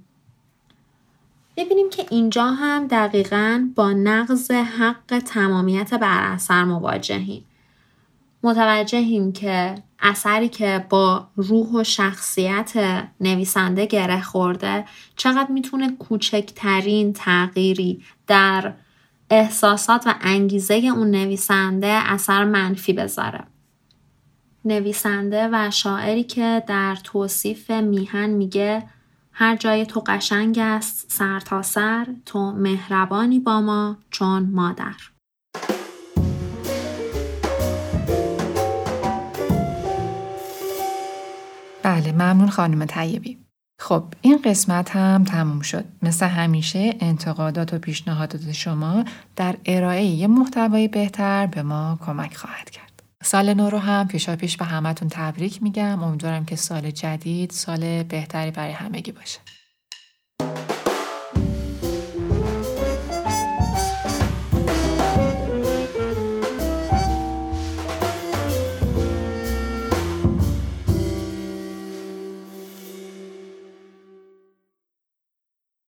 ببینیم 1.57 1.91
که 1.91 2.07
اینجا 2.11 2.47
هم 2.47 2.87
دقیقا 2.87 3.69
با 3.75 3.93
نقض 3.93 4.51
حق 4.51 5.19
تمامیت 5.19 5.95
بر 5.95 6.33
اثر 6.33 6.65
مواجهیم. 6.65 7.45
متوجهیم 8.45 9.33
که 9.33 9.75
اثری 9.99 10.49
که 10.49 10.87
با 10.89 11.29
روح 11.37 11.67
و 11.81 11.85
شخصیت 11.85 12.73
نویسنده 13.21 13.87
گره 13.87 14.23
خورده 14.23 14.85
چقدر 15.17 15.51
می‌تونه 15.51 15.97
کوچکترین 15.97 17.13
تغییری 17.13 18.03
در 18.27 18.73
احساسات 19.31 20.07
و 20.07 20.15
انگیزه 20.21 20.75
اون 20.75 21.11
نویسنده 21.11 21.87
اثر 21.87 22.45
منفی 22.45 22.93
بذاره. 22.93 23.45
نویسنده 24.65 25.49
و 25.53 25.71
شاعری 25.71 26.25
که 26.25 26.63
در 26.67 26.97
توصیف 27.05 27.71
میهن 27.71 28.31
میگه 28.31 28.83
هر 29.33 29.57
جای 29.57 29.87
تو 29.87 30.03
قشنگ 30.07 30.59
است 30.59 31.13
سر 31.13 31.41
تا 31.41 31.63
سر 31.63 32.07
تو 32.27 32.53
مهربانی 32.53 33.39
با 33.39 33.61
ما 33.61 33.97
چون 34.11 34.51
مادر. 34.53 35.14
بله 41.85 42.13
ممنون 42.13 42.51
خانم 42.51 42.85
طیبی. 42.85 43.39
خب 43.81 44.05
این 44.21 44.39
قسمت 44.45 44.97
هم 44.97 45.25
تموم 45.25 45.61
شد. 45.61 45.85
مثل 46.03 46.27
همیشه 46.27 46.95
انتقادات 47.01 47.75
و 47.75 47.79
پیشنهادات 47.79 48.53
شما 48.53 49.05
در 49.37 49.57
ارائه 49.67 50.05
یه 50.05 50.27
محتوای 50.27 50.89
بهتر 50.89 51.47
به 51.47 51.63
ما 51.63 51.99
کمک 52.07 52.37
خواهد 52.37 52.71
کرد. 52.71 53.03
سال 53.23 53.55
نو 53.55 53.71
رو 53.71 53.79
هم 53.79 54.09
پیشا 54.09 54.37
پیش 54.37 54.57
به 54.57 54.65
همتون 54.65 55.09
تبریک 55.09 55.63
میگم. 55.63 56.03
امیدوارم 56.03 56.45
که 56.45 56.57
سال 56.57 56.91
جدید 56.91 57.51
سال 57.51 58.03
بهتری 58.03 58.51
برای 58.51 58.73
همگی 58.73 59.13
باشه. 59.13 59.39